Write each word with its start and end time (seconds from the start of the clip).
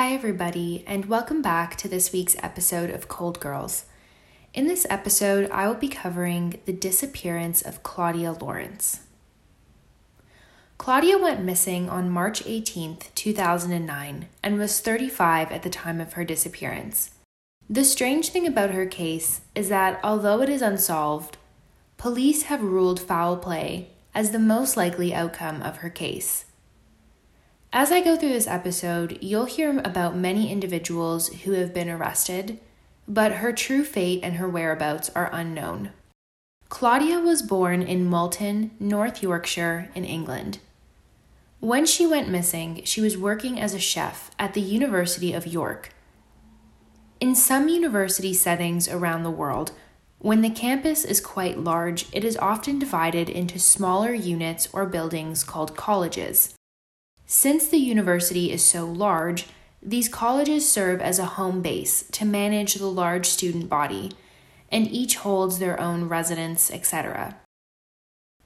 Hi, 0.00 0.14
everybody, 0.14 0.82
and 0.86 1.04
welcome 1.04 1.42
back 1.42 1.76
to 1.76 1.86
this 1.86 2.10
week's 2.10 2.34
episode 2.42 2.88
of 2.88 3.06
Cold 3.06 3.38
Girls. 3.38 3.84
In 4.54 4.66
this 4.66 4.86
episode, 4.88 5.50
I 5.50 5.68
will 5.68 5.74
be 5.74 5.88
covering 5.88 6.58
the 6.64 6.72
disappearance 6.72 7.60
of 7.60 7.82
Claudia 7.82 8.32
Lawrence. 8.32 9.00
Claudia 10.78 11.18
went 11.18 11.44
missing 11.44 11.90
on 11.90 12.08
March 12.08 12.42
18, 12.46 12.96
2009, 13.14 14.28
and 14.42 14.58
was 14.58 14.80
35 14.80 15.52
at 15.52 15.62
the 15.62 15.68
time 15.68 16.00
of 16.00 16.14
her 16.14 16.24
disappearance. 16.24 17.10
The 17.68 17.84
strange 17.84 18.30
thing 18.30 18.46
about 18.46 18.70
her 18.70 18.86
case 18.86 19.42
is 19.54 19.68
that 19.68 20.00
although 20.02 20.40
it 20.40 20.48
is 20.48 20.62
unsolved, 20.62 21.36
police 21.98 22.44
have 22.44 22.62
ruled 22.62 23.00
foul 23.00 23.36
play 23.36 23.90
as 24.14 24.30
the 24.30 24.38
most 24.38 24.78
likely 24.78 25.12
outcome 25.12 25.60
of 25.60 25.76
her 25.84 25.90
case. 25.90 26.46
As 27.72 27.92
I 27.92 28.00
go 28.00 28.16
through 28.16 28.30
this 28.30 28.48
episode, 28.48 29.18
you'll 29.20 29.44
hear 29.44 29.78
about 29.84 30.16
many 30.16 30.50
individuals 30.50 31.28
who 31.28 31.52
have 31.52 31.72
been 31.72 31.88
arrested, 31.88 32.58
but 33.06 33.34
her 33.34 33.52
true 33.52 33.84
fate 33.84 34.20
and 34.24 34.36
her 34.36 34.48
whereabouts 34.48 35.08
are 35.14 35.30
unknown. 35.32 35.90
Claudia 36.68 37.20
was 37.20 37.42
born 37.42 37.80
in 37.80 38.10
Malton, 38.10 38.72
North 38.80 39.22
Yorkshire, 39.22 39.88
in 39.94 40.04
England. 40.04 40.58
When 41.60 41.86
she 41.86 42.08
went 42.08 42.28
missing, 42.28 42.82
she 42.84 43.00
was 43.00 43.16
working 43.16 43.60
as 43.60 43.72
a 43.72 43.78
chef 43.78 44.32
at 44.36 44.54
the 44.54 44.60
University 44.60 45.32
of 45.32 45.46
York. 45.46 45.90
In 47.20 47.36
some 47.36 47.68
university 47.68 48.34
settings 48.34 48.88
around 48.88 49.22
the 49.22 49.30
world, 49.30 49.70
when 50.18 50.42
the 50.42 50.50
campus 50.50 51.04
is 51.04 51.20
quite 51.20 51.58
large, 51.58 52.06
it 52.12 52.24
is 52.24 52.36
often 52.38 52.80
divided 52.80 53.28
into 53.28 53.60
smaller 53.60 54.12
units 54.12 54.68
or 54.72 54.86
buildings 54.86 55.44
called 55.44 55.76
colleges. 55.76 56.54
Since 57.32 57.68
the 57.68 57.78
university 57.78 58.50
is 58.50 58.60
so 58.64 58.84
large, 58.84 59.46
these 59.80 60.08
colleges 60.08 60.68
serve 60.68 61.00
as 61.00 61.20
a 61.20 61.36
home 61.38 61.62
base 61.62 62.02
to 62.10 62.24
manage 62.24 62.74
the 62.74 62.88
large 62.88 63.26
student 63.26 63.68
body, 63.68 64.10
and 64.68 64.90
each 64.90 65.14
holds 65.14 65.60
their 65.60 65.78
own 65.78 66.08
residence, 66.08 66.72
etc. 66.72 67.36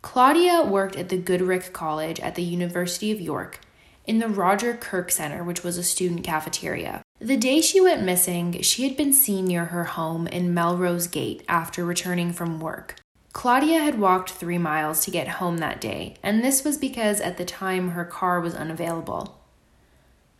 Claudia 0.02 0.64
worked 0.64 0.96
at 0.96 1.08
the 1.08 1.16
Goodricke 1.16 1.72
College 1.72 2.20
at 2.20 2.34
the 2.34 2.42
University 2.42 3.10
of 3.10 3.22
York 3.22 3.58
in 4.06 4.18
the 4.18 4.28
Roger 4.28 4.74
Kirk 4.76 5.10
Center, 5.10 5.42
which 5.42 5.64
was 5.64 5.78
a 5.78 5.82
student 5.82 6.22
cafeteria. 6.22 7.00
The 7.20 7.38
day 7.38 7.62
she 7.62 7.80
went 7.80 8.02
missing, 8.02 8.60
she 8.60 8.86
had 8.86 8.98
been 8.98 9.14
seen 9.14 9.46
near 9.46 9.64
her 9.64 9.84
home 9.84 10.26
in 10.26 10.52
Melrose 10.52 11.06
Gate 11.06 11.42
after 11.48 11.86
returning 11.86 12.34
from 12.34 12.60
work. 12.60 12.96
Claudia 13.34 13.80
had 13.80 13.98
walked 13.98 14.30
three 14.30 14.58
miles 14.58 15.04
to 15.04 15.10
get 15.10 15.26
home 15.28 15.58
that 15.58 15.80
day, 15.80 16.14
and 16.22 16.42
this 16.42 16.64
was 16.64 16.78
because 16.78 17.20
at 17.20 17.36
the 17.36 17.44
time 17.44 17.90
her 17.90 18.04
car 18.04 18.40
was 18.40 18.54
unavailable. 18.54 19.38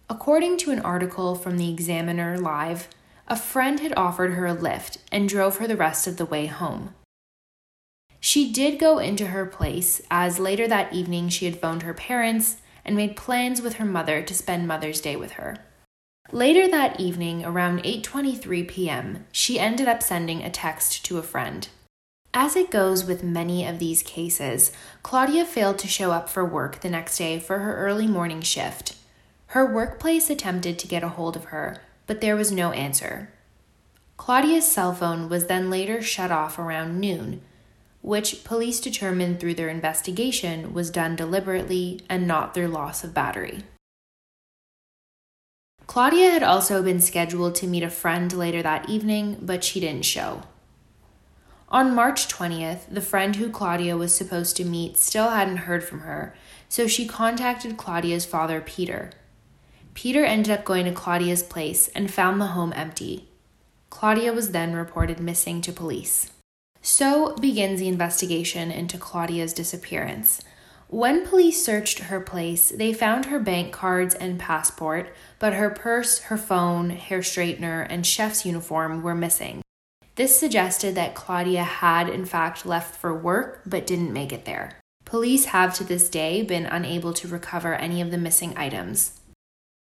According 0.08 0.58
to 0.58 0.70
an 0.70 0.78
article 0.78 1.34
from 1.34 1.58
the 1.58 1.70
Examiner 1.70 2.38
Live, 2.38 2.88
a 3.26 3.36
friend 3.36 3.80
had 3.80 3.92
offered 3.96 4.34
her 4.34 4.46
a 4.46 4.54
lift 4.54 4.98
and 5.10 5.28
drove 5.28 5.56
her 5.56 5.66
the 5.66 5.76
rest 5.76 6.06
of 6.06 6.18
the 6.18 6.24
way 6.24 6.46
home. 6.46 6.94
She 8.20 8.50
did 8.50 8.78
go 8.78 8.98
into 8.98 9.26
her 9.26 9.44
place, 9.44 10.00
as 10.10 10.38
later 10.38 10.68
that 10.68 10.92
evening 10.92 11.28
she 11.28 11.46
had 11.46 11.60
phoned 11.60 11.82
her 11.82 11.94
parents 11.94 12.58
and 12.84 12.94
made 12.94 13.16
plans 13.16 13.60
with 13.60 13.74
her 13.74 13.84
mother 13.84 14.22
to 14.22 14.34
spend 14.34 14.68
Mother's 14.68 15.00
Day 15.00 15.16
with 15.16 15.32
her. 15.32 15.56
Later 16.30 16.68
that 16.68 17.00
evening, 17.00 17.44
around 17.44 17.82
8:23 17.82 18.68
p.m., 18.68 19.26
she 19.32 19.58
ended 19.58 19.88
up 19.88 20.02
sending 20.02 20.42
a 20.42 20.48
text 20.48 21.04
to 21.06 21.18
a 21.18 21.22
friend. 21.22 21.68
As 22.36 22.56
it 22.56 22.68
goes 22.68 23.04
with 23.04 23.22
many 23.22 23.64
of 23.64 23.78
these 23.78 24.02
cases, 24.02 24.72
Claudia 25.04 25.44
failed 25.44 25.78
to 25.78 25.86
show 25.86 26.10
up 26.10 26.28
for 26.28 26.44
work 26.44 26.80
the 26.80 26.90
next 26.90 27.16
day 27.16 27.38
for 27.38 27.60
her 27.60 27.76
early 27.76 28.08
morning 28.08 28.40
shift. 28.40 28.96
Her 29.48 29.64
workplace 29.64 30.28
attempted 30.28 30.76
to 30.80 30.88
get 30.88 31.04
a 31.04 31.10
hold 31.10 31.36
of 31.36 31.44
her, 31.46 31.80
but 32.08 32.20
there 32.20 32.34
was 32.34 32.50
no 32.50 32.72
answer. 32.72 33.30
Claudia's 34.16 34.66
cell 34.66 34.92
phone 34.92 35.28
was 35.28 35.46
then 35.46 35.70
later 35.70 36.02
shut 36.02 36.32
off 36.32 36.58
around 36.58 36.98
noon, 36.98 37.40
which 38.02 38.42
police 38.42 38.80
determined 38.80 39.38
through 39.38 39.54
their 39.54 39.68
investigation 39.68 40.74
was 40.74 40.90
done 40.90 41.14
deliberately 41.14 42.00
and 42.08 42.26
not 42.26 42.52
through 42.52 42.66
loss 42.66 43.04
of 43.04 43.14
battery. 43.14 43.62
Claudia 45.86 46.32
had 46.32 46.42
also 46.42 46.82
been 46.82 47.00
scheduled 47.00 47.54
to 47.54 47.68
meet 47.68 47.84
a 47.84 47.90
friend 47.90 48.32
later 48.32 48.60
that 48.60 48.88
evening, 48.88 49.38
but 49.40 49.62
she 49.62 49.78
didn't 49.78 50.04
show. 50.04 50.42
On 51.74 51.92
March 51.92 52.28
20th, 52.28 52.82
the 52.88 53.00
friend 53.00 53.34
who 53.34 53.50
Claudia 53.50 53.96
was 53.96 54.14
supposed 54.14 54.56
to 54.56 54.64
meet 54.64 54.96
still 54.96 55.30
hadn't 55.30 55.66
heard 55.66 55.82
from 55.82 56.02
her, 56.02 56.32
so 56.68 56.86
she 56.86 57.04
contacted 57.04 57.76
Claudia's 57.76 58.24
father, 58.24 58.60
Peter. 58.60 59.10
Peter 59.92 60.24
ended 60.24 60.52
up 60.52 60.64
going 60.64 60.84
to 60.84 60.92
Claudia's 60.92 61.42
place 61.42 61.88
and 61.88 62.12
found 62.14 62.40
the 62.40 62.54
home 62.54 62.72
empty. 62.76 63.28
Claudia 63.90 64.32
was 64.32 64.52
then 64.52 64.76
reported 64.76 65.18
missing 65.18 65.60
to 65.62 65.72
police. 65.72 66.30
So 66.80 67.34
begins 67.38 67.80
the 67.80 67.88
investigation 67.88 68.70
into 68.70 68.96
Claudia's 68.96 69.52
disappearance. 69.52 70.42
When 70.86 71.26
police 71.26 71.64
searched 71.64 71.98
her 72.04 72.20
place, 72.20 72.70
they 72.70 72.92
found 72.92 73.24
her 73.24 73.40
bank 73.40 73.72
cards 73.72 74.14
and 74.14 74.38
passport, 74.38 75.12
but 75.40 75.54
her 75.54 75.70
purse, 75.70 76.20
her 76.20 76.38
phone, 76.38 76.90
hair 76.90 77.18
straightener, 77.18 77.84
and 77.90 78.06
chef's 78.06 78.46
uniform 78.46 79.02
were 79.02 79.16
missing. 79.16 79.63
This 80.16 80.38
suggested 80.38 80.94
that 80.94 81.14
Claudia 81.14 81.64
had, 81.64 82.08
in 82.08 82.24
fact, 82.24 82.64
left 82.64 82.94
for 82.94 83.12
work 83.14 83.62
but 83.66 83.86
didn't 83.86 84.12
make 84.12 84.32
it 84.32 84.44
there. 84.44 84.78
Police 85.04 85.46
have 85.46 85.74
to 85.74 85.84
this 85.84 86.08
day 86.08 86.42
been 86.42 86.66
unable 86.66 87.12
to 87.14 87.28
recover 87.28 87.74
any 87.74 88.00
of 88.00 88.10
the 88.10 88.18
missing 88.18 88.56
items. 88.56 89.20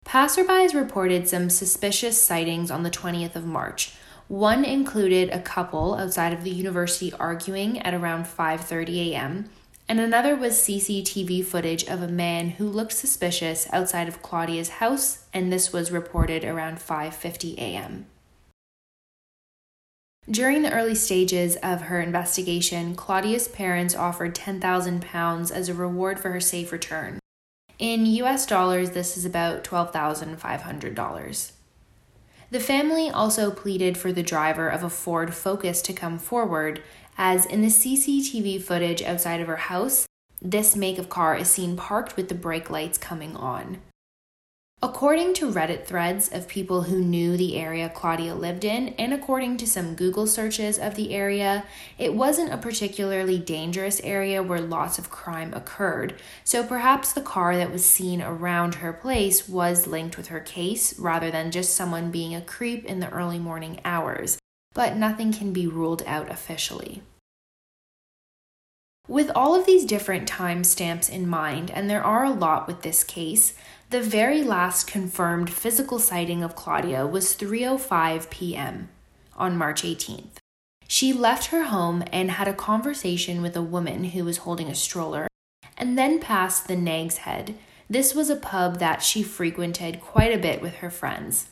Passerbys 0.05 0.75
reported 0.75 1.29
some 1.29 1.51
suspicious 1.51 2.21
sightings 2.21 2.71
on 2.71 2.83
the 2.83 2.91
20th 2.91 3.37
of 3.37 3.47
March. 3.47 3.95
One 4.27 4.65
included 4.65 5.31
a 5.31 5.41
couple 5.41 5.95
outside 5.95 6.33
of 6.33 6.45
the 6.45 6.51
university 6.51 7.13
arguing 7.15 7.79
at 7.81 7.95
around 7.95 8.25
5:30 8.25 9.11
a.m., 9.11 9.51
and 9.89 10.01
another 10.01 10.37
was 10.37 10.59
CCTV 10.59 11.45
footage 11.45 11.85
of 11.85 12.03
a 12.03 12.09
man 12.09 12.51
who 12.51 12.69
looked 12.69 12.93
suspicious 12.93 13.67
outside 13.73 14.09
of 14.09 14.21
Claudia's 14.21 14.69
house, 14.69 15.25
and 15.33 15.51
this 15.51 15.73
was 15.73 15.91
reported 15.91 16.45
around 16.45 16.79
5:50 16.79 17.57
a.m. 17.57 18.07
During 20.31 20.61
the 20.61 20.73
early 20.73 20.95
stages 20.95 21.57
of 21.63 21.83
her 21.83 22.03
investigation, 22.03 22.95
Claudia's 22.95 23.49
parents 23.49 23.95
offered 23.95 24.35
£10,000 24.35 25.51
as 25.51 25.69
a 25.69 25.75
reward 25.75 26.21
for 26.21 26.31
her 26.31 26.41
safe 26.41 26.71
return. 26.71 27.19
In 27.79 28.05
US 28.05 28.45
dollars, 28.45 28.91
this 28.91 29.17
is 29.17 29.25
about 29.25 29.65
$12,500. 29.65 31.53
The 32.51 32.61
family 32.61 33.09
also 33.09 33.51
pleaded 33.51 33.97
for 33.97 34.13
the 34.13 34.23
driver 34.23 34.69
of 34.69 34.83
a 34.83 34.91
Ford 34.91 35.33
Focus 35.33 35.81
to 35.83 35.95
come 35.95 36.19
forward, 36.19 36.83
as 37.17 37.47
in 37.47 37.63
the 37.63 37.69
CCTV 37.69 38.61
footage 38.61 39.03
outside 39.03 39.41
of 39.41 39.47
her 39.47 39.57
house, 39.57 40.07
this 40.43 40.77
make 40.77 40.99
of 40.99 41.09
car 41.09 41.37
is 41.37 41.49
seen 41.49 41.75
parked 41.77 42.17
with 42.17 42.29
the 42.29 42.35
brake 42.35 42.69
lights 42.69 42.99
coming 42.99 43.35
on. 43.35 43.79
According 44.81 45.35
to 45.35 45.51
Reddit 45.51 45.87
threads 45.87 46.29
of 46.29 46.47
people 46.47 46.83
who 46.83 47.01
knew 47.01 47.37
the 47.37 47.57
area 47.57 47.89
Claudia 47.89 48.37
lived 48.37 48.65
in, 48.65 48.91
and 48.91 49.13
according 49.13 49.57
to 49.57 49.67
some 49.67 49.97
Google 49.97 50.29
searches 50.29 50.79
of 50.79 50.95
the 50.95 51.13
area, 51.13 51.65
it 51.99 52.15
wasn't 52.15 52.53
a 52.53 52.59
particularly 52.59 53.41
dangerous 53.41 54.01
area 54.05 54.41
where 54.41 54.61
lots 54.61 54.97
of 54.97 55.11
crime 55.11 55.53
occurred, 55.53 56.15
so 56.45 56.63
perhaps 56.63 57.13
the 57.13 57.21
car 57.21 57.57
that 57.57 57.73
was 57.73 57.85
seen 57.85 58.23
around 58.23 58.77
her 58.77 58.93
place 58.93 59.49
was 59.49 59.89
linked 59.89 60.17
with 60.17 60.29
her 60.29 60.39
case 60.39 60.97
rather 60.97 61.29
than 61.29 61.51
just 61.51 61.75
someone 61.75 62.13
being 62.13 62.37
a 62.37 62.41
creep 62.41 62.85
in 62.85 63.01
the 63.01 63.11
early 63.11 63.41
morning 63.41 63.81
hours, 63.85 64.39
but 64.75 64.97
nothing 64.97 65.33
can 65.33 65.53
be 65.53 65.67
ruled 65.67 66.05
out 66.07 66.31
officially. 66.31 67.03
With 69.09 69.31
all 69.35 69.55
of 69.55 69.65
these 69.65 69.87
different 69.87 70.29
timestamps 70.29 71.09
in 71.09 71.27
mind, 71.27 71.71
and 71.71 71.89
there 71.89 72.05
are 72.05 72.25
a 72.25 72.31
lot 72.31 72.67
with 72.67 72.83
this 72.83 73.03
case, 73.03 73.55
the 73.89 74.03
very 74.03 74.43
last 74.43 74.87
confirmed 74.87 75.49
physical 75.49 75.99
sighting 75.99 76.43
of 76.43 76.55
Claudia 76.55 77.07
was 77.07 77.35
3:05 77.35 78.29
p.m. 78.29 78.91
on 79.35 79.57
March 79.57 79.83
18th. 79.83 80.37
She 80.87 81.15
left 81.15 81.47
her 81.47 81.65
home 81.65 82.05
and 82.13 82.33
had 82.33 82.49
a 82.49 82.53
conversation 82.53 83.41
with 83.41 83.57
a 83.57 83.63
woman 83.63 84.05
who 84.05 84.27
was 84.27 84.39
holding 84.39 84.69
a 84.69 84.75
stroller 84.75 85.27
and 85.79 85.97
then 85.97 86.21
passed 86.21 86.69
the 86.69 86.77
Nag's 86.77 87.19
Head. 87.19 87.55
This 87.89 88.15
was 88.15 88.29
a 88.29 88.37
pub 88.37 88.79
that 88.79 89.03
she 89.03 89.23
frequented 89.23 90.03
quite 90.03 90.35
a 90.35 90.39
bit 90.39 90.61
with 90.61 90.77
her 90.77 90.91
friends. 90.91 91.49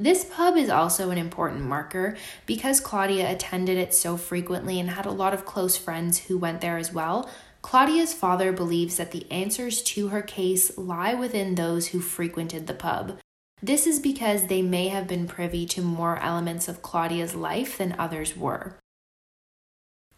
This 0.00 0.24
pub 0.24 0.56
is 0.56 0.70
also 0.70 1.10
an 1.10 1.18
important 1.18 1.60
marker 1.60 2.16
because 2.46 2.80
Claudia 2.80 3.30
attended 3.30 3.76
it 3.76 3.92
so 3.92 4.16
frequently 4.16 4.80
and 4.80 4.88
had 4.88 5.04
a 5.04 5.10
lot 5.10 5.34
of 5.34 5.44
close 5.44 5.76
friends 5.76 6.20
who 6.20 6.38
went 6.38 6.62
there 6.62 6.78
as 6.78 6.90
well. 6.90 7.28
Claudia's 7.60 8.14
father 8.14 8.50
believes 8.50 8.96
that 8.96 9.10
the 9.10 9.30
answers 9.30 9.82
to 9.82 10.08
her 10.08 10.22
case 10.22 10.78
lie 10.78 11.12
within 11.12 11.54
those 11.54 11.88
who 11.88 12.00
frequented 12.00 12.66
the 12.66 12.72
pub. 12.72 13.18
This 13.62 13.86
is 13.86 14.00
because 14.00 14.46
they 14.46 14.62
may 14.62 14.88
have 14.88 15.06
been 15.06 15.28
privy 15.28 15.66
to 15.66 15.82
more 15.82 16.16
elements 16.16 16.66
of 16.66 16.80
Claudia's 16.80 17.34
life 17.34 17.76
than 17.76 17.94
others 17.98 18.34
were. 18.34 18.79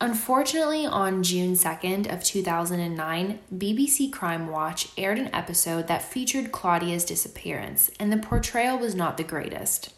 Unfortunately, 0.03 0.85
on 0.85 1.23
June 1.23 1.53
2nd 1.53 2.13
of 2.13 2.25
2009, 2.25 3.39
BBC 3.55 4.11
Crimewatch 4.11 4.91
aired 4.99 5.21
an 5.21 5.33
episode 5.33 5.87
that 5.87 6.03
featured 6.03 6.51
Claudia's 6.51 7.05
disappearance, 7.05 7.89
and 8.01 8.13
the 8.13 8.17
portrayal 8.17 8.77
was 8.77 8.97
not 8.97 9.17
the 9.17 9.23
greatest. 9.23 9.95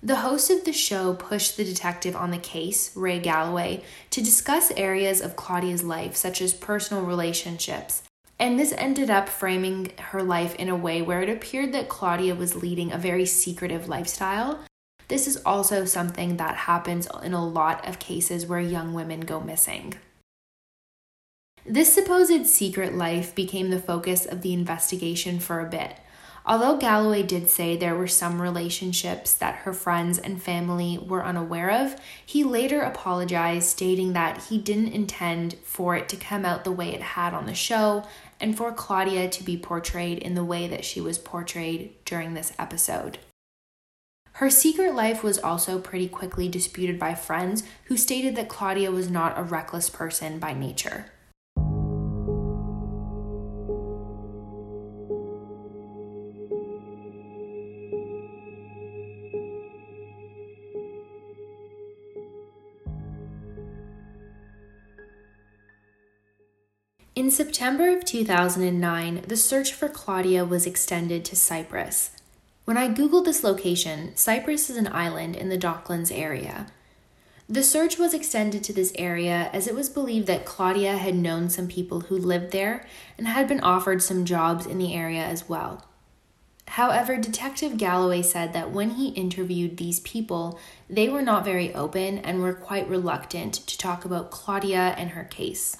The 0.00 0.20
host 0.22 0.48
of 0.48 0.64
the 0.64 0.72
show 0.72 1.12
pushed 1.12 1.56
the 1.56 1.64
detective 1.64 2.14
on 2.14 2.30
the 2.30 2.38
case, 2.38 2.96
Ray 2.96 3.18
Galloway, 3.18 3.82
to 4.10 4.22
discuss 4.22 4.70
areas 4.76 5.20
of 5.20 5.34
Claudia's 5.34 5.82
life 5.82 6.14
such 6.14 6.40
as 6.40 6.54
personal 6.54 7.02
relationships, 7.02 8.04
and 8.38 8.60
this 8.60 8.72
ended 8.78 9.10
up 9.10 9.28
framing 9.28 9.90
her 9.98 10.22
life 10.22 10.54
in 10.54 10.68
a 10.68 10.76
way 10.76 11.02
where 11.02 11.20
it 11.20 11.28
appeared 11.28 11.72
that 11.72 11.88
Claudia 11.88 12.36
was 12.36 12.54
leading 12.54 12.92
a 12.92 12.96
very 12.96 13.26
secretive 13.26 13.88
lifestyle 13.88 14.60
this 15.08 15.26
is 15.26 15.38
also 15.44 15.84
something 15.84 16.36
that 16.36 16.54
happens 16.54 17.08
in 17.22 17.32
a 17.32 17.46
lot 17.46 17.86
of 17.88 17.98
cases 17.98 18.46
where 18.46 18.60
young 18.60 18.94
women 18.94 19.20
go 19.20 19.40
missing. 19.40 19.94
This 21.66 21.92
supposed 21.92 22.46
secret 22.46 22.94
life 22.94 23.34
became 23.34 23.70
the 23.70 23.80
focus 23.80 24.24
of 24.24 24.42
the 24.42 24.54
investigation 24.54 25.38
for 25.38 25.60
a 25.60 25.68
bit. 25.68 25.98
Although 26.46 26.78
Galloway 26.78 27.24
did 27.24 27.50
say 27.50 27.76
there 27.76 27.94
were 27.94 28.06
some 28.06 28.40
relationships 28.40 29.34
that 29.34 29.56
her 29.56 29.74
friends 29.74 30.18
and 30.18 30.42
family 30.42 30.96
were 30.96 31.22
unaware 31.22 31.70
of, 31.70 31.96
he 32.24 32.42
later 32.42 32.80
apologized, 32.80 33.68
stating 33.68 34.14
that 34.14 34.44
he 34.44 34.56
didn't 34.56 34.94
intend 34.94 35.56
for 35.62 35.94
it 35.94 36.08
to 36.08 36.16
come 36.16 36.46
out 36.46 36.64
the 36.64 36.72
way 36.72 36.94
it 36.94 37.02
had 37.02 37.34
on 37.34 37.44
the 37.44 37.54
show 37.54 38.06
and 38.40 38.56
for 38.56 38.72
Claudia 38.72 39.28
to 39.28 39.44
be 39.44 39.58
portrayed 39.58 40.18
in 40.18 40.34
the 40.34 40.44
way 40.44 40.66
that 40.68 40.86
she 40.86 41.02
was 41.02 41.18
portrayed 41.18 41.92
during 42.06 42.32
this 42.32 42.54
episode. 42.58 43.18
Her 44.38 44.50
secret 44.50 44.94
life 44.94 45.24
was 45.24 45.36
also 45.36 45.80
pretty 45.80 46.06
quickly 46.06 46.48
disputed 46.48 46.96
by 46.96 47.16
friends 47.16 47.64
who 47.86 47.96
stated 47.96 48.36
that 48.36 48.48
Claudia 48.48 48.92
was 48.92 49.10
not 49.10 49.36
a 49.36 49.42
reckless 49.42 49.90
person 49.90 50.38
by 50.38 50.52
nature. 50.52 51.06
In 67.16 67.32
September 67.32 67.88
of 67.88 68.04
2009, 68.04 69.24
the 69.26 69.36
search 69.36 69.72
for 69.72 69.88
Claudia 69.88 70.44
was 70.44 70.64
extended 70.64 71.24
to 71.24 71.34
Cyprus. 71.34 72.17
When 72.68 72.76
I 72.76 72.90
Googled 72.90 73.24
this 73.24 73.42
location, 73.42 74.14
Cyprus 74.14 74.68
is 74.68 74.76
an 74.76 74.88
island 74.88 75.36
in 75.36 75.48
the 75.48 75.56
Docklands 75.56 76.12
area. 76.12 76.66
The 77.48 77.62
search 77.62 77.96
was 77.96 78.12
extended 78.12 78.62
to 78.64 78.74
this 78.74 78.92
area 78.98 79.48
as 79.54 79.66
it 79.66 79.74
was 79.74 79.88
believed 79.88 80.26
that 80.26 80.44
Claudia 80.44 80.98
had 80.98 81.14
known 81.14 81.48
some 81.48 81.66
people 81.66 82.00
who 82.00 82.18
lived 82.18 82.52
there 82.52 82.86
and 83.16 83.26
had 83.26 83.48
been 83.48 83.62
offered 83.62 84.02
some 84.02 84.26
jobs 84.26 84.66
in 84.66 84.76
the 84.76 84.92
area 84.94 85.22
as 85.24 85.48
well. 85.48 85.86
However, 86.66 87.16
Detective 87.16 87.78
Galloway 87.78 88.20
said 88.20 88.52
that 88.52 88.70
when 88.70 88.90
he 88.90 89.14
interviewed 89.14 89.78
these 89.78 90.00
people, 90.00 90.60
they 90.90 91.08
were 91.08 91.22
not 91.22 91.46
very 91.46 91.74
open 91.74 92.18
and 92.18 92.42
were 92.42 92.52
quite 92.52 92.86
reluctant 92.86 93.54
to 93.54 93.78
talk 93.78 94.04
about 94.04 94.30
Claudia 94.30 94.94
and 94.98 95.12
her 95.12 95.24
case. 95.24 95.78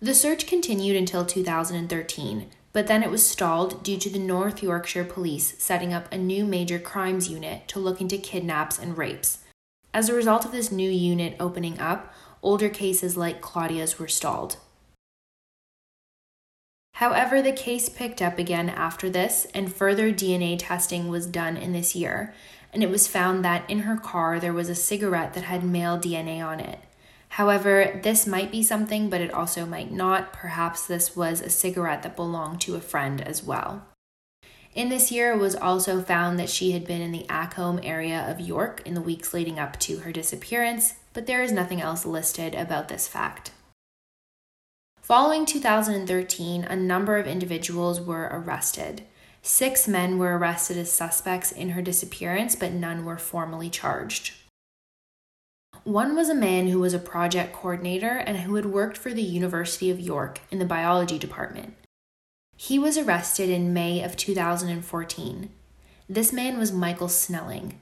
The 0.00 0.14
search 0.14 0.46
continued 0.46 0.96
until 0.96 1.26
2013, 1.26 2.46
but 2.72 2.86
then 2.86 3.02
it 3.02 3.10
was 3.10 3.24
stalled 3.24 3.82
due 3.82 3.98
to 3.98 4.10
the 4.10 4.18
North 4.18 4.62
Yorkshire 4.62 5.04
Police 5.04 5.54
setting 5.58 5.92
up 5.92 6.10
a 6.10 6.18
new 6.18 6.44
major 6.44 6.78
crimes 6.78 7.28
unit 7.28 7.68
to 7.68 7.78
look 7.78 8.00
into 8.00 8.16
kidnaps 8.16 8.78
and 8.78 8.96
rapes. 8.96 9.38
As 9.94 10.08
a 10.08 10.14
result 10.14 10.44
of 10.44 10.52
this 10.52 10.72
new 10.72 10.90
unit 10.90 11.36
opening 11.38 11.78
up, 11.78 12.14
older 12.42 12.68
cases 12.68 13.16
like 13.16 13.42
Claudia's 13.42 13.98
were 13.98 14.08
stalled. 14.08 14.56
However, 16.94 17.42
the 17.42 17.52
case 17.52 17.88
picked 17.88 18.22
up 18.22 18.38
again 18.38 18.68
after 18.68 19.10
this, 19.10 19.46
and 19.54 19.72
further 19.74 20.12
DNA 20.12 20.56
testing 20.58 21.08
was 21.08 21.26
done 21.26 21.56
in 21.56 21.72
this 21.72 21.96
year, 21.96 22.34
and 22.72 22.82
it 22.82 22.90
was 22.90 23.08
found 23.08 23.44
that 23.44 23.68
in 23.68 23.80
her 23.80 23.96
car 23.96 24.38
there 24.38 24.52
was 24.52 24.68
a 24.68 24.74
cigarette 24.74 25.34
that 25.34 25.44
had 25.44 25.64
male 25.64 25.98
DNA 25.98 26.44
on 26.44 26.60
it. 26.60 26.78
However, 27.36 27.98
this 28.02 28.26
might 28.26 28.52
be 28.52 28.62
something, 28.62 29.08
but 29.08 29.22
it 29.22 29.32
also 29.32 29.64
might 29.64 29.90
not. 29.90 30.34
Perhaps 30.34 30.86
this 30.86 31.16
was 31.16 31.40
a 31.40 31.48
cigarette 31.48 32.02
that 32.02 32.14
belonged 32.14 32.60
to 32.60 32.74
a 32.74 32.80
friend 32.80 33.22
as 33.22 33.42
well. 33.42 33.86
In 34.74 34.90
this 34.90 35.10
year, 35.10 35.32
it 35.32 35.38
was 35.38 35.54
also 35.54 36.02
found 36.02 36.38
that 36.38 36.50
she 36.50 36.72
had 36.72 36.86
been 36.86 37.00
in 37.00 37.10
the 37.10 37.24
Acomb 37.30 37.80
area 37.82 38.26
of 38.28 38.38
York 38.38 38.82
in 38.84 38.92
the 38.92 39.00
weeks 39.00 39.32
leading 39.32 39.58
up 39.58 39.78
to 39.80 40.00
her 40.00 40.12
disappearance, 40.12 40.96
but 41.14 41.26
there 41.26 41.42
is 41.42 41.52
nothing 41.52 41.80
else 41.80 42.04
listed 42.04 42.54
about 42.54 42.88
this 42.88 43.08
fact. 43.08 43.52
Following 45.00 45.46
2013, 45.46 46.64
a 46.64 46.76
number 46.76 47.16
of 47.16 47.26
individuals 47.26 47.98
were 47.98 48.28
arrested. 48.30 49.04
Six 49.40 49.88
men 49.88 50.18
were 50.18 50.36
arrested 50.36 50.76
as 50.76 50.92
suspects 50.92 51.50
in 51.50 51.70
her 51.70 51.80
disappearance, 51.80 52.54
but 52.54 52.72
none 52.72 53.06
were 53.06 53.16
formally 53.16 53.70
charged. 53.70 54.34
One 55.84 56.14
was 56.14 56.28
a 56.28 56.34
man 56.34 56.68
who 56.68 56.78
was 56.78 56.94
a 56.94 56.98
project 57.00 57.52
coordinator 57.52 58.16
and 58.16 58.38
who 58.38 58.54
had 58.54 58.66
worked 58.66 58.96
for 58.96 59.12
the 59.12 59.22
University 59.22 59.90
of 59.90 59.98
York 59.98 60.40
in 60.50 60.60
the 60.60 60.64
biology 60.64 61.18
department. 61.18 61.74
He 62.56 62.78
was 62.78 62.96
arrested 62.96 63.50
in 63.50 63.74
May 63.74 64.00
of 64.02 64.16
2014. 64.16 65.50
This 66.08 66.32
man 66.32 66.58
was 66.58 66.70
Michael 66.70 67.08
Snelling. 67.08 67.80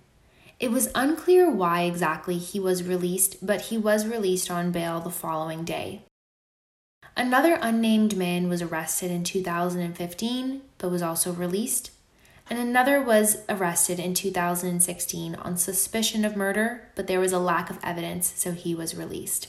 It 0.58 0.70
was 0.70 0.90
unclear 0.94 1.50
why 1.50 1.82
exactly 1.82 2.38
he 2.38 2.58
was 2.58 2.84
released, 2.84 3.44
but 3.44 3.62
he 3.62 3.76
was 3.76 4.06
released 4.06 4.50
on 4.50 4.72
bail 4.72 5.00
the 5.00 5.10
following 5.10 5.64
day. 5.64 6.02
Another 7.16 7.58
unnamed 7.60 8.16
man 8.16 8.48
was 8.48 8.62
arrested 8.62 9.10
in 9.10 9.24
2015, 9.24 10.62
but 10.78 10.90
was 10.90 11.02
also 11.02 11.32
released 11.32 11.90
and 12.50 12.58
another 12.58 13.00
was 13.00 13.44
arrested 13.48 14.00
in 14.00 14.12
2016 14.12 15.36
on 15.36 15.56
suspicion 15.56 16.24
of 16.24 16.34
murder, 16.34 16.90
but 16.96 17.06
there 17.06 17.20
was 17.20 17.32
a 17.32 17.38
lack 17.38 17.70
of 17.70 17.78
evidence, 17.80 18.32
so 18.36 18.50
he 18.50 18.74
was 18.74 18.96
released. 18.96 19.46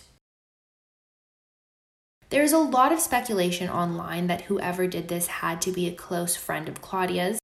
There 2.30 2.44
is 2.44 2.54
a 2.54 2.60
lot 2.60 2.94
of 2.94 3.00
speculation 3.00 3.70
online 3.70 4.28
that 4.28 4.44
whoever 4.44 4.86
did 4.86 5.08
this 5.08 5.28
had 5.28 5.62
to 5.64 5.72
be 5.72 5.88
a 5.88 5.94
close 5.94 6.36
friend 6.36 6.70
of 6.70 6.82
Claudia's, 6.82 7.40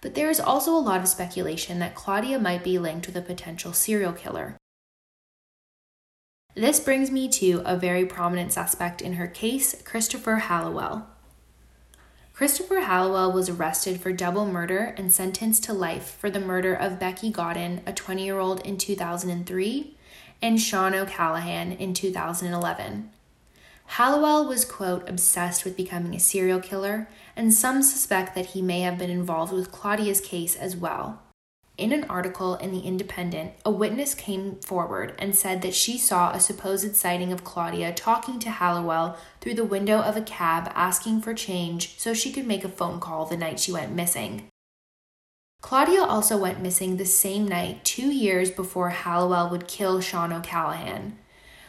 but 0.00 0.14
there 0.14 0.30
is 0.30 0.40
also 0.40 0.72
a 0.74 0.80
lot 0.80 1.00
of 1.00 1.06
speculation 1.06 1.78
that 1.78 1.94
Claudia 1.94 2.38
might 2.38 2.64
be 2.64 2.78
linked 2.78 3.06
with 3.06 3.16
a 3.16 3.22
potential 3.22 3.72
serial 3.72 4.12
killer. 4.12 4.56
This 6.54 6.80
brings 6.80 7.10
me 7.10 7.28
to 7.28 7.62
a 7.64 7.76
very 7.76 8.04
prominent 8.04 8.52
suspect 8.52 9.00
in 9.00 9.12
her 9.14 9.28
case, 9.28 9.80
Christopher 9.84 10.36
Halliwell. 10.36 11.11
Christopher 12.32 12.80
Halliwell 12.80 13.30
was 13.30 13.50
arrested 13.50 14.00
for 14.00 14.12
double 14.12 14.46
murder 14.46 14.94
and 14.96 15.12
sentenced 15.12 15.64
to 15.64 15.72
life 15.74 16.16
for 16.18 16.30
the 16.30 16.40
murder 16.40 16.74
of 16.74 16.98
Becky 16.98 17.30
Godden, 17.30 17.82
a 17.86 17.92
20 17.92 18.24
year 18.24 18.38
old, 18.38 18.60
in 18.60 18.78
2003, 18.78 19.96
and 20.40 20.60
Sian 20.60 20.94
O'Callaghan 20.94 21.72
in 21.72 21.92
2011. 21.92 23.10
Halliwell 23.84 24.46
was, 24.46 24.64
quote, 24.64 25.06
obsessed 25.08 25.64
with 25.64 25.76
becoming 25.76 26.14
a 26.14 26.20
serial 26.20 26.60
killer, 26.60 27.06
and 27.36 27.52
some 27.52 27.82
suspect 27.82 28.34
that 28.34 28.46
he 28.46 28.62
may 28.62 28.80
have 28.80 28.96
been 28.96 29.10
involved 29.10 29.52
with 29.52 29.70
Claudia's 29.70 30.20
case 30.20 30.56
as 30.56 30.74
well. 30.74 31.21
In 31.82 31.92
an 31.92 32.04
article 32.04 32.54
in 32.54 32.70
The 32.70 32.86
Independent, 32.86 33.54
a 33.64 33.70
witness 33.72 34.14
came 34.14 34.60
forward 34.60 35.16
and 35.18 35.34
said 35.34 35.62
that 35.62 35.74
she 35.74 35.98
saw 35.98 36.30
a 36.30 36.38
supposed 36.38 36.94
sighting 36.94 37.32
of 37.32 37.42
Claudia 37.42 37.92
talking 37.92 38.38
to 38.38 38.50
Halliwell 38.50 39.18
through 39.40 39.54
the 39.54 39.64
window 39.64 39.98
of 39.98 40.16
a 40.16 40.22
cab 40.22 40.70
asking 40.76 41.22
for 41.22 41.34
change 41.34 41.98
so 41.98 42.14
she 42.14 42.30
could 42.30 42.46
make 42.46 42.62
a 42.62 42.68
phone 42.68 43.00
call 43.00 43.26
the 43.26 43.36
night 43.36 43.58
she 43.58 43.72
went 43.72 43.96
missing. 43.96 44.46
Claudia 45.60 46.04
also 46.04 46.38
went 46.38 46.62
missing 46.62 46.98
the 46.98 47.04
same 47.04 47.48
night, 47.48 47.84
two 47.84 48.12
years 48.12 48.52
before 48.52 48.90
Halliwell 48.90 49.50
would 49.50 49.66
kill 49.66 50.00
Sian 50.00 50.32
O'Callaghan. 50.32 51.18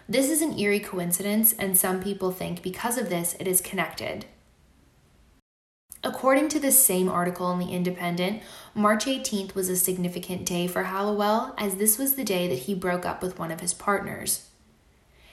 This 0.08 0.30
is 0.30 0.44
an 0.44 0.60
eerie 0.60 0.80
coincidence, 0.80 1.54
and 1.54 1.76
some 1.76 2.04
people 2.04 2.30
think 2.30 2.62
because 2.62 3.00
of 3.00 3.10
this 3.10 3.36
it 3.40 3.48
is 3.48 3.62
connected. 3.62 4.28
According 6.06 6.50
to 6.50 6.60
the 6.60 6.72
same 6.72 7.08
article 7.08 7.50
in 7.54 7.60
The 7.60 7.72
Independent, 7.74 8.44
March 8.76 9.06
18th 9.06 9.56
was 9.56 9.70
a 9.70 9.78
significant 9.78 10.46
day 10.46 10.68
for 10.68 10.84
Halliwell, 10.84 11.56
as 11.58 11.76
this 11.76 11.98
was 11.98 12.16
the 12.16 12.26
day 12.26 12.48
that 12.50 12.64
he 12.64 12.76
broke 12.76 13.06
up 13.06 13.22
with 13.22 13.40
one 13.40 13.52
of 13.52 13.62
his 13.62 13.74
partners. 13.74 14.50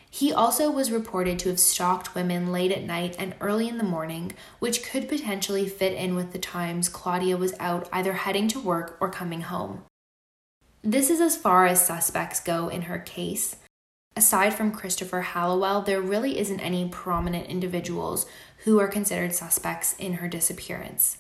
He 0.09 0.33
also 0.33 0.71
was 0.71 0.93
reported 0.93 1.41
to 1.41 1.49
have 1.49 1.59
stalked 1.59 2.15
women 2.15 2.53
late 2.53 2.71
at 2.71 2.85
night 2.85 3.17
and 3.19 3.35
early 3.41 3.69
in 3.69 3.79
the 3.79 3.85
morning, 3.85 4.33
which 4.61 4.85
could 4.85 5.09
potentially 5.09 5.69
fit 5.69 5.93
in 5.93 6.15
with 6.15 6.33
the 6.33 6.39
times 6.39 6.89
Claudia 6.89 7.37
was 7.37 7.55
out 7.59 7.89
either 7.93 8.13
heading 8.13 8.47
to 8.49 8.61
work 8.61 8.97
or 9.01 9.11
coming 9.11 9.43
home. 9.43 9.83
This 10.83 11.11
is 11.11 11.21
as 11.21 11.37
far 11.37 11.67
as 11.67 11.85
suspects 11.85 12.41
go 12.41 12.69
in 12.69 12.83
her 12.83 12.99
case. 12.99 13.57
Aside 14.21 14.53
from 14.53 14.71
Christopher 14.71 15.23
Halliwell, 15.23 15.81
there 15.81 16.03
really 16.03 16.39
isn't 16.39 16.61
any 16.61 16.87
prominent 16.87 17.47
individuals 17.47 18.27
who 18.65 18.79
are 18.79 18.87
considered 18.87 19.35
suspects 19.35 19.95
in 19.99 20.13
her 20.13 20.29
disappearance. 20.29 21.17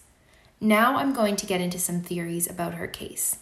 Now 0.60 0.96
I'm 0.96 1.14
going 1.14 1.36
to 1.36 1.46
get 1.46 1.62
into 1.62 1.78
some 1.78 2.02
theories 2.02 2.46
about 2.46 2.74
her 2.74 2.86
case. 2.86 3.38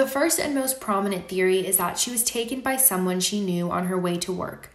The 0.00 0.06
first 0.06 0.40
and 0.40 0.54
most 0.54 0.80
prominent 0.80 1.28
theory 1.28 1.66
is 1.66 1.76
that 1.76 1.98
she 1.98 2.10
was 2.10 2.24
taken 2.24 2.62
by 2.62 2.78
someone 2.78 3.20
she 3.20 3.38
knew 3.38 3.70
on 3.70 3.84
her 3.84 3.98
way 3.98 4.16
to 4.16 4.32
work. 4.32 4.70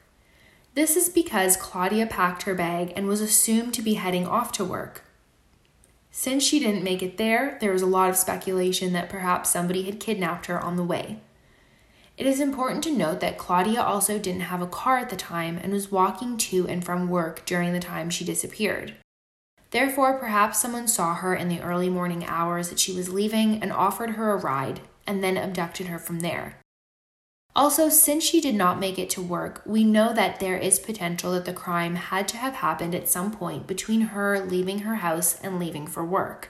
This 0.75 0.95
is 0.95 1.09
because 1.09 1.57
Claudia 1.57 2.05
packed 2.05 2.43
her 2.43 2.53
bag 2.53 2.93
and 2.95 3.07
was 3.07 3.21
assumed 3.21 3.73
to 3.73 3.81
be 3.81 3.95
heading 3.95 4.27
off 4.27 4.51
to 4.51 4.63
work. 4.63 5.03
Since 6.11 6.43
she 6.43 6.59
didn't 6.59 6.83
make 6.83 7.01
it 7.01 7.17
there, 7.17 7.57
there 7.59 7.71
was 7.71 7.81
a 7.81 7.87
lot 7.87 8.11
of 8.11 8.17
speculation 8.17 8.93
that 8.93 9.09
perhaps 9.09 9.49
somebody 9.49 9.81
had 9.81 9.99
kidnapped 9.99 10.45
her 10.45 10.61
on 10.61 10.75
the 10.75 10.83
way. 10.83 11.21
It 12.19 12.27
is 12.27 12.39
important 12.39 12.83
to 12.83 12.95
note 12.95 13.19
that 13.21 13.39
Claudia 13.39 13.81
also 13.81 14.19
didn't 14.19 14.41
have 14.41 14.61
a 14.61 14.67
car 14.67 14.99
at 14.99 15.09
the 15.09 15.15
time 15.15 15.57
and 15.57 15.73
was 15.73 15.91
walking 15.91 16.37
to 16.37 16.67
and 16.67 16.85
from 16.85 17.09
work 17.09 17.43
during 17.47 17.73
the 17.73 17.79
time 17.79 18.11
she 18.11 18.25
disappeared. 18.25 18.93
Therefore, 19.71 20.19
perhaps 20.19 20.61
someone 20.61 20.87
saw 20.87 21.15
her 21.15 21.33
in 21.33 21.49
the 21.49 21.61
early 21.61 21.89
morning 21.89 22.23
hours 22.27 22.69
that 22.69 22.77
she 22.77 22.93
was 22.93 23.09
leaving 23.09 23.59
and 23.63 23.73
offered 23.73 24.11
her 24.11 24.31
a 24.31 24.37
ride, 24.37 24.81
and 25.07 25.23
then 25.23 25.37
abducted 25.37 25.87
her 25.87 25.99
from 25.99 26.19
there. 26.19 26.59
Also, 27.55 27.87
since 27.87 28.23
she 28.23 28.41
did 28.41 28.55
not 28.55 28.79
make 28.79 28.99
it 28.99 29.09
to 29.11 29.21
work, 29.21 29.61
we 29.65 29.85
know 29.85 30.11
that 30.13 30.41
there 30.41 30.57
is 30.57 30.77
potential 30.77 31.31
that 31.31 31.45
the 31.45 31.53
crime 31.53 31.95
had 31.95 32.27
to 32.27 32.37
have 32.37 32.55
happened 32.55 32.93
at 32.93 33.07
some 33.07 33.31
point 33.31 33.65
between 33.65 34.01
her 34.01 34.39
leaving 34.39 34.79
her 34.79 34.95
house 34.95 35.39
and 35.41 35.57
leaving 35.57 35.87
for 35.87 36.03
work. 36.03 36.49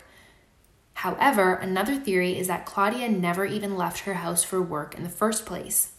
However, 0.95 1.53
another 1.53 1.95
theory 1.95 2.37
is 2.37 2.47
that 2.47 2.65
Claudia 2.65 3.09
never 3.09 3.45
even 3.45 3.77
left 3.77 3.99
her 4.01 4.15
house 4.15 4.43
for 4.43 4.61
work 4.61 4.95
in 4.95 5.03
the 5.03 5.09
first 5.09 5.45
place. 5.45 5.91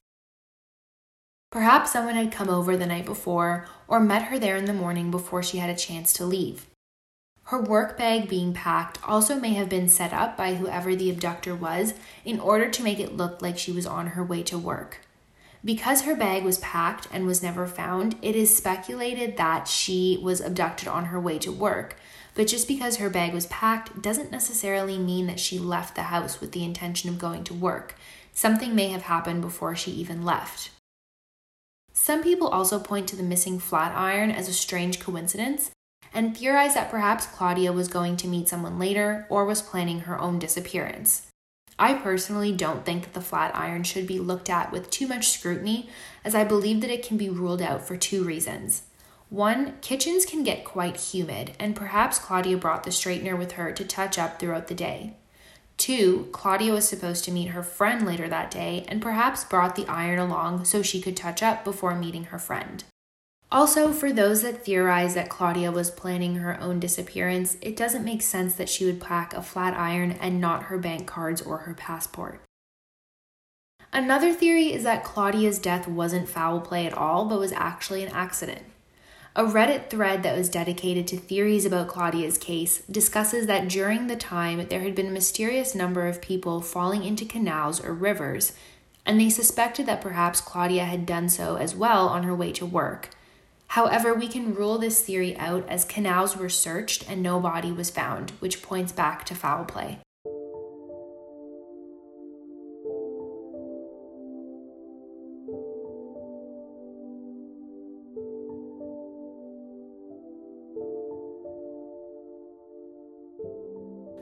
Perhaps 1.53 1.93
someone 1.93 2.17
had 2.17 2.33
come 2.33 2.49
over 2.49 2.77
the 2.77 2.87
night 2.87 3.07
before 3.07 3.69
or 3.87 4.01
met 4.01 4.25
her 4.25 4.39
there 4.39 4.57
in 4.57 4.65
the 4.65 4.73
morning 4.73 5.13
before 5.13 5.43
she 5.43 5.59
had 5.59 5.71
a 5.71 5.77
chance 5.77 6.13
to 6.15 6.25
leave. 6.25 6.67
Her 7.47 7.61
work 7.61 7.97
bag 7.97 8.29
being 8.29 8.53
packed 8.53 8.99
also 9.07 9.39
may 9.39 9.55
have 9.55 9.69
been 9.69 9.89
set 9.89 10.13
up 10.13 10.37
by 10.37 10.55
whoever 10.55 10.97
the 10.97 11.11
abductor 11.11 11.55
was 11.55 11.95
in 12.25 12.41
order 12.41 12.69
to 12.69 12.83
make 12.83 12.99
it 12.99 13.17
look 13.17 13.41
like 13.41 13.57
she 13.57 13.71
was 13.71 13.87
on 13.87 14.09
her 14.09 14.25
way 14.25 14.43
to 14.43 14.59
work. 14.59 14.99
Because 15.65 16.03
her 16.03 16.17
bag 16.17 16.43
was 16.43 16.59
packed 16.59 17.07
and 17.13 17.25
was 17.25 17.45
never 17.45 17.69
found, 17.69 18.17
it 18.21 18.35
is 18.35 18.57
speculated 18.57 19.37
that 19.37 19.69
she 19.69 20.19
was 20.21 20.41
abducted 20.41 20.89
on 20.89 21.07
her 21.07 21.21
way 21.21 21.39
to 21.39 21.53
work. 21.53 21.97
But 22.35 22.49
just 22.49 22.67
because 22.67 22.97
her 22.97 23.09
bag 23.09 23.33
was 23.33 23.47
packed 23.47 24.03
doesn't 24.03 24.33
necessarily 24.33 24.99
mean 24.99 25.29
that 25.29 25.41
she 25.41 25.59
left 25.61 25.95
the 25.95 26.05
house 26.05 26.41
with 26.41 26.51
the 26.51 26.65
intention 26.65 27.11
of 27.11 27.19
going 27.19 27.45
to 27.45 27.55
work. 27.55 27.95
Something 28.33 28.75
may 28.75 28.89
have 28.89 29.03
happened 29.03 29.41
before 29.41 29.77
she 29.77 29.93
even 29.93 30.25
left. 30.25 30.71
Some 31.93 32.25
people 32.25 32.49
also 32.49 32.81
point 32.81 33.09
to 33.09 33.17
the 33.17 33.23
missing 33.23 33.61
flat 33.61 33.97
iron 33.97 34.33
as 34.33 34.49
a 34.49 34.53
strange 34.53 34.99
coincidence, 34.99 35.71
and 36.17 36.37
theorized 36.37 36.75
that 36.75 36.91
perhaps 36.91 37.27
Claudia 37.27 37.73
was 37.73 37.89
going 37.89 38.17
to 38.17 38.27
meet 38.27 38.49
someone 38.49 38.79
later 38.79 39.27
or 39.29 39.45
was 39.45 39.61
planning 39.61 40.01
her 40.01 40.19
own 40.19 40.39
disappearance. 40.39 41.31
I 41.79 41.93
personally 41.93 42.53
don't 42.53 42.87
think 42.87 43.05
that 43.05 43.13
the 43.13 43.21
flat 43.21 43.55
iron 43.55 43.85
should 43.85 44.07
be 44.07 44.19
looked 44.19 44.49
at 44.49 44.73
with 44.73 44.91
too 44.91 45.07
much 45.07 45.29
scrutiny, 45.29 45.91
as 46.25 46.35
I 46.35 46.43
believe 46.43 46.81
that 46.81 46.91
it 46.91 47.07
can 47.07 47.19
be 47.19 47.29
ruled 47.29 47.61
out 47.61 47.87
for 47.87 47.99
two 47.99 48.25
reasons. 48.25 48.85
One, 49.29 49.75
kitchens 49.83 50.25
can 50.25 50.43
get 50.43 50.65
quite 50.65 50.97
humid, 50.97 51.55
and 51.61 51.77
perhaps 51.77 52.19
Claudia 52.19 52.57
brought 52.57 52.85
the 52.85 52.91
straightener 52.91 53.37
with 53.37 53.53
her 53.53 53.71
to 53.73 53.85
touch 53.85 54.19
up 54.19 54.41
throughout 54.41 54.69
the 54.69 54.75
day. 54.75 55.17
Two, 55.77 56.29
Claudia 56.33 56.73
was 56.73 56.89
supposed 56.89 57.25
to 57.27 57.31
meet 57.31 57.49
her 57.49 57.63
friend 57.63 58.07
later 58.07 58.29
that 58.29 58.51
day 58.51 58.87
and 58.89 59.03
perhaps 59.03 59.45
brought 59.45 59.77
the 59.77 59.87
iron 59.87 60.19
along 60.19 60.65
so 60.65 60.81
she 60.81 61.03
could 61.03 61.17
touch 61.17 61.43
up 61.43 61.65
before 61.65 61.95
meeting 61.95 62.25
her 62.25 62.39
friend. 62.39 62.85
Also, 63.57 63.91
for 63.91 64.13
those 64.13 64.43
that 64.43 64.67
theorize 64.67 65.15
that 65.15 65.31
Claudia 65.31 65.73
was 65.73 65.91
planning 65.91 66.35
her 66.35 66.61
own 66.61 66.79
disappearance, 66.79 67.57
it 67.63 67.75
doesn't 67.75 68.05
make 68.05 68.21
sense 68.21 68.55
that 68.55 68.69
she 68.69 68.85
would 68.85 69.01
pack 69.01 69.33
a 69.33 69.41
flat 69.41 69.73
iron 69.73 70.13
and 70.13 70.39
not 70.39 70.65
her 70.65 70.77
bank 70.77 71.07
cards 71.07 71.41
or 71.41 71.57
her 71.61 71.73
passport. 71.73 72.43
Another 73.95 74.35
theory 74.35 74.75
is 74.75 74.83
that 74.83 75.05
Claudia's 75.05 75.59
death 75.59 75.89
wasn't 75.89 76.29
foul 76.29 76.61
play 76.61 76.87
at 76.87 76.93
all, 76.93 77.25
but 77.25 77.39
was 77.39 77.53
actually 77.53 78.05
an 78.05 78.13
accident. 78.13 78.61
A 79.35 79.45
Reddit 79.45 79.89
thread 79.89 80.23
that 80.23 80.37
was 80.37 80.51
dedicated 80.51 81.09
to 81.09 81.17
theories 81.17 81.65
about 81.65 81.89
Claudia's 81.89 82.37
case 82.37 82.83
discusses 82.91 83.47
that 83.47 83.69
during 83.69 84.07
the 84.07 84.17
time 84.17 84.67
there 84.69 84.83
had 84.83 84.95
been 84.95 85.07
a 85.07 85.11
mysterious 85.11 85.75
number 85.75 86.07
of 86.07 86.21
people 86.21 86.61
falling 86.61 87.05
into 87.05 87.25
canals 87.25 87.83
or 87.83 87.95
rivers, 87.95 88.53
and 89.07 89.19
they 89.19 89.31
suspected 89.31 89.87
that 89.87 90.03
perhaps 90.03 90.43
Claudia 90.43 90.85
had 90.85 91.07
done 91.07 91.31
so 91.31 91.57
as 91.57 91.75
well 91.75 92.07
on 92.07 92.25
her 92.25 92.35
way 92.35 92.53
to 92.53 92.67
work. 92.67 93.16
However, 93.69 94.15
we 94.15 94.29
can 94.29 94.55
rule 94.55 94.79
this 94.79 95.03
theory 95.03 95.37
out 95.37 95.69
as 95.69 95.85
canals 95.85 96.37
were 96.37 96.49
searched 96.49 97.09
and 97.11 97.23
no 97.23 97.41
body 97.41 97.73
was 97.73 97.91
found, 97.91 98.31
which 98.41 98.63
points 98.63 98.93
back 98.93 99.25
to 99.27 99.35
foul 99.35 99.65
play. 99.65 99.99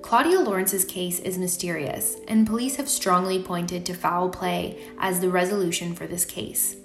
Claudia 0.03 0.39
Lawrence's 0.39 0.85
case 0.85 1.19
is 1.19 1.39
mysterious, 1.39 2.19
and 2.29 2.47
police 2.47 2.77
have 2.77 2.89
strongly 2.89 3.43
pointed 3.43 3.85
to 3.87 3.95
foul 3.95 4.29
play 4.29 4.79
as 4.99 5.19
the 5.19 5.31
resolution 5.31 5.95
for 5.95 6.07
this 6.07 6.25
case. 6.25 6.77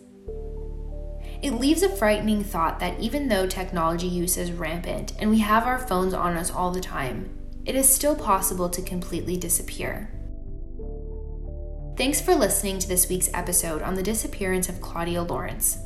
It 1.42 1.52
leaves 1.54 1.84
a 1.84 1.90
frightening 1.90 2.44
thought 2.44 2.80
that 2.80 3.00
even 3.00 3.30
though 3.30 3.48
technology 3.48 4.08
use 4.08 4.36
is 4.36 4.52
rampant 4.52 5.14
and 5.20 5.30
we 5.30 5.40
have 5.40 5.66
our 5.66 5.80
phones 5.80 6.14
on 6.14 6.36
us 6.36 6.52
all 6.52 6.72
the 6.72 6.82
time, 6.82 7.30
it 7.66 7.76
is 7.76 7.88
still 7.88 8.16
possible 8.16 8.70
to 8.70 8.82
completely 8.82 9.38
disappear. 9.38 10.12
Thanks 11.96 12.20
for 12.20 12.36
listening 12.36 12.80
to 12.80 12.88
this 12.88 13.08
week's 13.08 13.30
episode 13.34 13.82
on 13.82 13.94
the 13.96 14.04
disappearance 14.04 14.68
of 14.68 14.82
Claudia 14.82 15.24
Lawrence. 15.24 15.78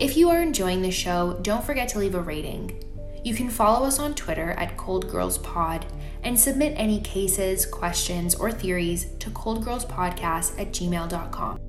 If 0.00 0.16
you 0.16 0.30
are 0.30 0.42
enjoying 0.42 0.82
the 0.82 0.90
show, 0.90 1.38
don't 1.42 1.64
forget 1.64 1.88
to 1.90 1.98
leave 1.98 2.14
a 2.14 2.20
rating. 2.20 2.82
You 3.24 3.34
can 3.34 3.50
follow 3.50 3.86
us 3.86 3.98
on 3.98 4.14
Twitter 4.14 4.52
at 4.52 4.76
Cold 4.76 5.08
Girls 5.08 5.38
Pod 5.38 5.86
and 6.24 6.38
submit 6.38 6.74
any 6.76 7.00
cases, 7.00 7.66
questions, 7.66 8.34
or 8.34 8.50
theories 8.50 9.06
to 9.18 9.30
coldgirlspodcast 9.30 10.60
at 10.60 10.72
gmail.com. 10.72 11.67